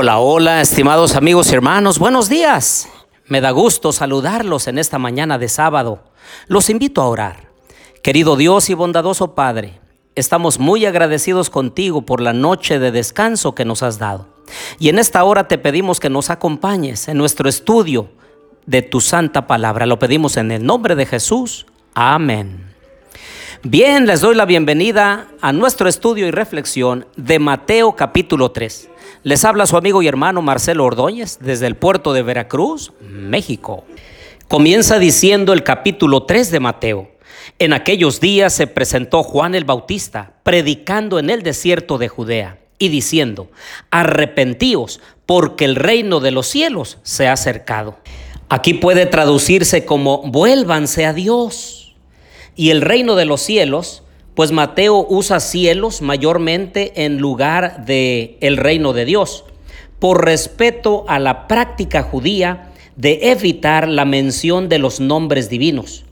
[0.00, 2.88] Hola, hola, estimados amigos y hermanos, buenos días.
[3.26, 6.04] Me da gusto saludarlos en esta mañana de sábado.
[6.46, 7.48] Los invito a orar.
[8.00, 9.80] Querido Dios y bondadoso Padre,
[10.14, 14.28] estamos muy agradecidos contigo por la noche de descanso que nos has dado.
[14.78, 18.08] Y en esta hora te pedimos que nos acompañes en nuestro estudio
[18.66, 19.84] de tu santa palabra.
[19.84, 21.66] Lo pedimos en el nombre de Jesús.
[21.94, 22.72] Amén.
[23.64, 28.87] Bien, les doy la bienvenida a nuestro estudio y reflexión de Mateo capítulo 3.
[29.22, 33.84] Les habla su amigo y hermano Marcelo Ordóñez desde el puerto de Veracruz, México.
[34.48, 37.10] Comienza diciendo el capítulo 3 de Mateo.
[37.58, 42.88] En aquellos días se presentó Juan el Bautista, predicando en el desierto de Judea y
[42.88, 43.50] diciendo,
[43.90, 47.98] arrepentíos, porque el reino de los cielos se ha acercado.
[48.48, 51.94] Aquí puede traducirse como vuélvanse a Dios
[52.56, 54.02] y el reino de los cielos,
[54.38, 59.44] pues Mateo usa cielos mayormente en lugar de el reino de Dios,
[59.98, 66.04] por respeto a la práctica judía de evitar la mención de los nombres divinos.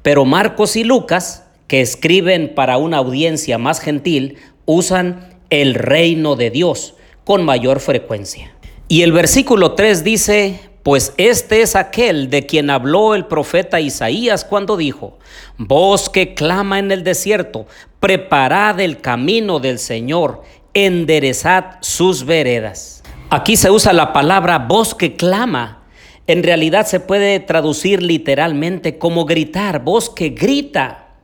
[0.00, 6.48] Pero Marcos y Lucas, que escriben para una audiencia más gentil, usan el reino de
[6.48, 8.50] Dios con mayor frecuencia.
[8.88, 14.44] Y el versículo 3 dice, pues este es aquel de quien habló el profeta Isaías
[14.44, 15.18] cuando dijo,
[15.56, 17.66] Voz que clama en el desierto,
[18.00, 20.42] preparad el camino del Señor,
[20.74, 23.02] enderezad sus veredas.
[23.30, 25.84] Aquí se usa la palabra voz que clama.
[26.26, 31.14] En realidad se puede traducir literalmente como gritar, voz que grita.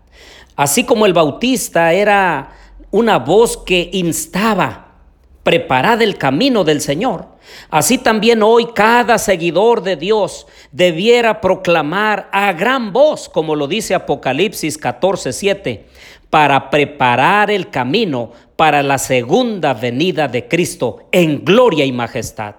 [0.57, 2.53] Así como el bautista era
[2.91, 4.95] una voz que instaba,
[5.43, 7.30] preparad el camino del Señor.
[7.71, 13.95] Así también hoy cada seguidor de Dios debiera proclamar a gran voz, como lo dice
[13.95, 15.87] Apocalipsis 14:7,
[16.31, 22.57] para preparar el camino para la segunda venida de Cristo en gloria y majestad.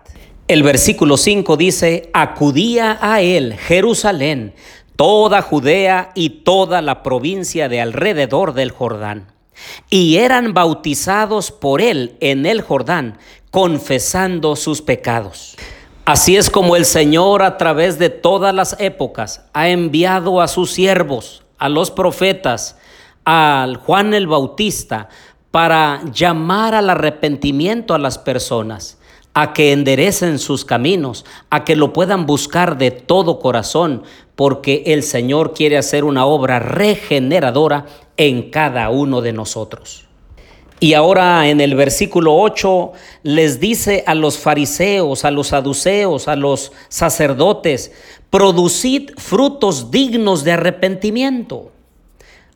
[0.47, 4.53] El versículo 5 dice, acudía a él Jerusalén,
[4.95, 9.30] toda Judea y toda la provincia de alrededor del Jordán
[9.89, 13.17] y eran bautizados por él en el Jordán,
[13.51, 15.57] confesando sus pecados.
[16.05, 20.71] Así es como el Señor a través de todas las épocas ha enviado a sus
[20.71, 22.77] siervos, a los profetas,
[23.23, 25.09] al Juan el Bautista,
[25.51, 28.97] para llamar al arrepentimiento a las personas
[29.33, 34.03] a que enderecen sus caminos, a que lo puedan buscar de todo corazón,
[34.35, 37.85] porque el Señor quiere hacer una obra regeneradora
[38.27, 40.05] en cada uno de nosotros.
[40.79, 42.91] Y ahora en el versículo 8
[43.23, 47.91] les dice a los fariseos, a los saduceos, a los sacerdotes,
[48.29, 51.71] producid frutos dignos de arrepentimiento.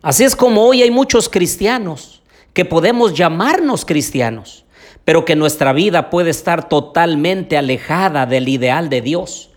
[0.02, 2.22] Así es como hoy hay muchos cristianos
[2.54, 4.66] que podemos llamarnos cristianos
[5.06, 9.52] pero que nuestra vida puede estar totalmente alejada del ideal de Dios.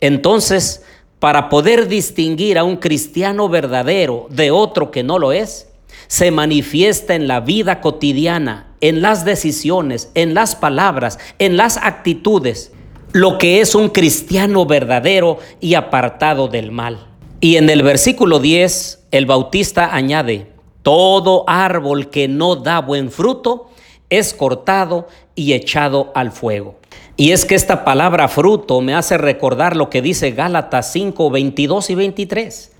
[0.00, 0.84] Entonces,
[1.18, 5.68] para poder distinguir a un cristiano verdadero de otro que no lo es,
[6.06, 12.72] se manifiesta en la vida cotidiana, en las decisiones, en las palabras, en las actitudes,
[13.12, 17.06] lo que es un cristiano verdadero y apartado del mal.
[17.40, 20.48] Y en el versículo 10, el bautista añade,
[20.82, 23.70] todo árbol que no da buen fruto
[24.10, 26.76] es cortado y echado al fuego.
[27.16, 31.90] Y es que esta palabra fruto me hace recordar lo que dice Gálatas 5, 22
[31.90, 32.72] y 23.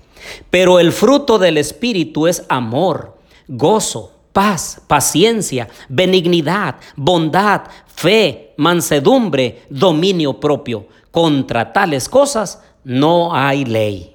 [0.49, 10.39] Pero el fruto del Espíritu es amor, gozo, paz, paciencia, benignidad, bondad, fe, mansedumbre, dominio
[10.39, 10.87] propio.
[11.11, 14.13] Contra tales cosas no hay ley.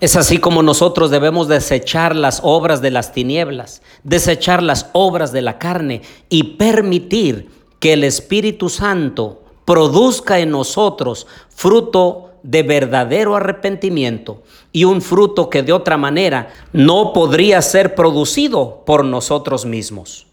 [0.00, 5.42] Es así como nosotros debemos desechar las obras de las tinieblas, desechar las obras de
[5.42, 14.42] la carne y permitir que el Espíritu Santo produzca en nosotros fruto de verdadero arrepentimiento
[14.72, 20.26] y un fruto que de otra manera no podría ser producido por nosotros mismos.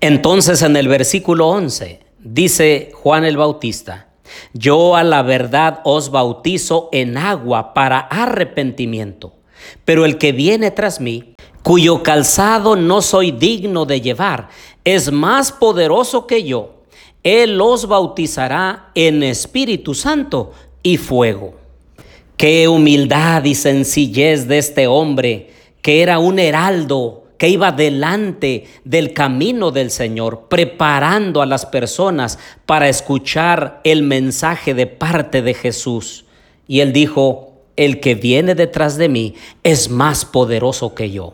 [0.00, 4.06] Entonces en el versículo 11 dice Juan el Bautista,
[4.52, 9.32] yo a la verdad os bautizo en agua para arrepentimiento,
[9.84, 11.34] pero el que viene tras mí,
[11.64, 14.48] cuyo calzado no soy digno de llevar,
[14.84, 16.76] es más poderoso que yo.
[17.26, 20.52] Él os bautizará en Espíritu Santo
[20.84, 21.54] y fuego.
[22.36, 25.50] Qué humildad y sencillez de este hombre,
[25.82, 32.38] que era un heraldo que iba delante del camino del Señor, preparando a las personas
[32.64, 36.26] para escuchar el mensaje de parte de Jesús.
[36.68, 39.34] Y él dijo, el que viene detrás de mí
[39.64, 41.32] es más poderoso que yo.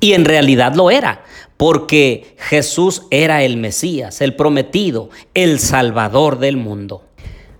[0.00, 1.24] Y en realidad lo era,
[1.56, 7.02] porque Jesús era el Mesías, el prometido, el Salvador del mundo.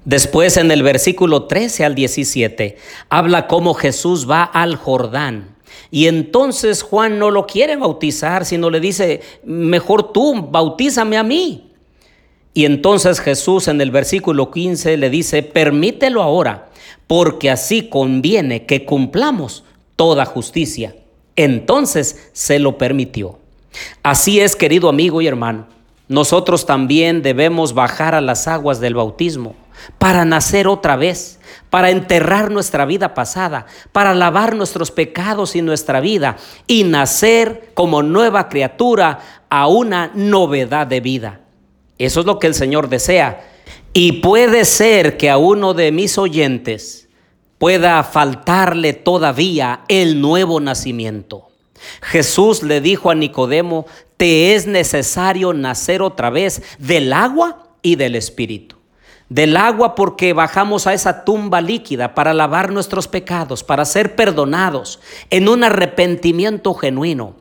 [0.05, 2.77] Después en el versículo 13 al 17
[3.09, 5.57] habla cómo Jesús va al Jordán.
[5.91, 11.73] Y entonces Juan no lo quiere bautizar, sino le dice, mejor tú, bautízame a mí.
[12.55, 16.71] Y entonces Jesús en el versículo 15 le dice, permítelo ahora,
[17.07, 19.65] porque así conviene que cumplamos
[19.97, 20.95] toda justicia.
[21.37, 23.39] Entonces se lo permitió.
[24.03, 25.67] Así es, querido amigo y hermano,
[26.09, 29.55] nosotros también debemos bajar a las aguas del bautismo
[29.99, 31.39] para nacer otra vez,
[31.69, 36.37] para enterrar nuestra vida pasada, para lavar nuestros pecados y nuestra vida
[36.67, 39.19] y nacer como nueva criatura
[39.51, 41.41] a una novedad de vida.
[41.99, 43.45] Eso es lo que el Señor desea.
[43.93, 47.06] Y puede ser que a uno de mis oyentes
[47.59, 51.49] pueda faltarle todavía el nuevo nacimiento.
[52.03, 53.87] Jesús le dijo a Nicodemo,
[54.17, 58.77] te es necesario nacer otra vez del agua y del espíritu.
[59.29, 65.01] Del agua porque bajamos a esa tumba líquida para lavar nuestros pecados, para ser perdonados
[65.31, 67.35] en un arrepentimiento genuino.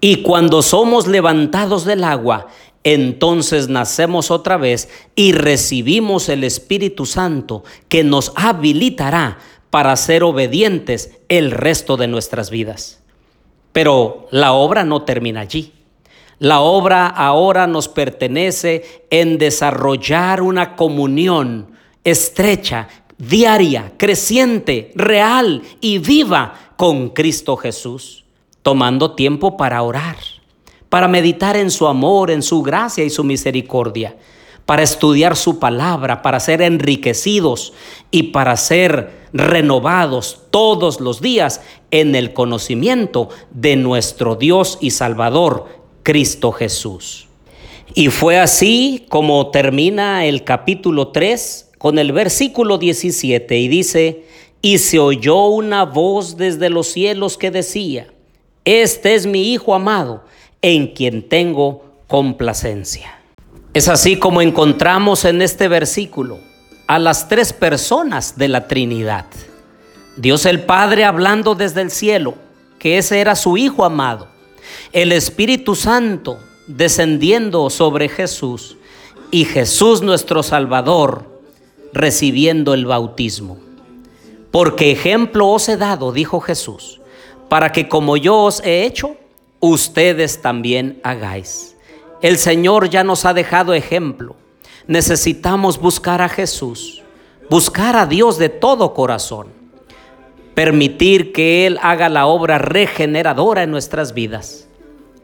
[0.00, 2.48] Y cuando somos levantados del agua,
[2.84, 9.38] entonces nacemos otra vez y recibimos el Espíritu Santo que nos habilitará
[9.72, 13.00] para ser obedientes el resto de nuestras vidas.
[13.72, 15.72] Pero la obra no termina allí.
[16.38, 21.68] La obra ahora nos pertenece en desarrollar una comunión
[22.04, 22.86] estrecha,
[23.16, 28.26] diaria, creciente, real y viva con Cristo Jesús,
[28.60, 30.18] tomando tiempo para orar,
[30.90, 34.18] para meditar en su amor, en su gracia y su misericordia,
[34.66, 37.72] para estudiar su palabra, para ser enriquecidos
[38.10, 45.66] y para ser renovados todos los días en el conocimiento de nuestro Dios y Salvador,
[46.02, 47.28] Cristo Jesús.
[47.94, 54.24] Y fue así como termina el capítulo 3 con el versículo 17 y dice,
[54.62, 58.12] y se oyó una voz desde los cielos que decía,
[58.64, 60.24] este es mi Hijo amado,
[60.62, 63.18] en quien tengo complacencia.
[63.74, 66.38] Es así como encontramos en este versículo
[66.86, 69.26] a las tres personas de la Trinidad.
[70.16, 72.34] Dios el Padre hablando desde el cielo,
[72.78, 74.28] que ese era su Hijo amado.
[74.92, 78.76] El Espíritu Santo descendiendo sobre Jesús
[79.30, 81.40] y Jesús nuestro Salvador
[81.92, 83.58] recibiendo el bautismo.
[84.50, 87.00] Porque ejemplo os he dado, dijo Jesús,
[87.48, 89.16] para que como yo os he hecho,
[89.60, 91.76] ustedes también hagáis.
[92.20, 94.36] El Señor ya nos ha dejado ejemplo.
[94.86, 97.02] Necesitamos buscar a Jesús,
[97.48, 99.48] buscar a Dios de todo corazón,
[100.54, 104.66] permitir que Él haga la obra regeneradora en nuestras vidas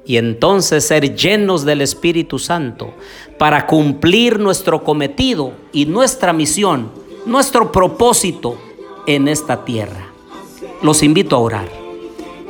[0.07, 2.95] y entonces ser llenos del Espíritu Santo
[3.37, 6.91] para cumplir nuestro cometido y nuestra misión,
[7.27, 8.57] nuestro propósito
[9.07, 10.07] en esta tierra.
[10.83, 11.69] Los invito a orar.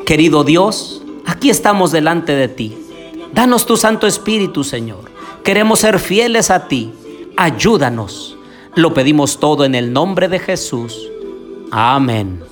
[0.05, 2.88] Querido Dios, aquí estamos delante de ti
[3.33, 5.11] Danos tu Santo Espíritu, Señor.
[5.45, 6.93] Queremos ser fieles a ti.
[7.37, 8.37] Ayúdanos.
[8.75, 11.09] Lo pedimos todo en el nombre de Jesús.
[11.71, 12.43] Amén.